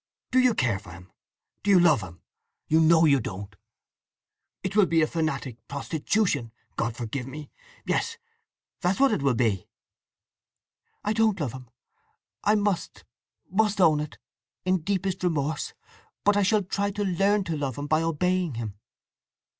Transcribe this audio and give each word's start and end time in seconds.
Do 0.31 0.39
you 0.39 0.55
care 0.55 0.79
for 0.79 0.93
him? 0.93 1.11
Do 1.61 1.69
you 1.69 1.79
love 1.79 2.01
him? 2.01 2.23
You 2.67 2.79
know 2.81 3.05
you 3.05 3.19
don't! 3.19 3.55
It 4.63 4.75
will 4.75 4.87
be 4.87 5.03
a 5.03 5.05
fanatic 5.05 5.57
prostitution—God 5.67 6.95
forgive 6.97 7.27
me, 7.27 7.51
yes—that's 7.85 8.99
what 8.99 9.11
it 9.11 9.21
will 9.21 9.35
be!" 9.35 9.67
"I 11.03 11.13
don't 11.13 11.39
love 11.39 11.53
him—I 11.53 12.55
must, 12.55 13.03
must, 13.47 13.79
own 13.79 13.99
it, 13.99 14.17
in 14.65 14.81
deepest 14.81 15.23
remorse! 15.23 15.75
But 16.23 16.35
I 16.35 16.41
shall 16.41 16.63
try 16.63 16.89
to 16.89 17.03
learn 17.05 17.43
to 17.43 17.55
love 17.55 17.77
him 17.77 17.85
by 17.85 18.01
obeying 18.01 18.55
him." 18.55 18.79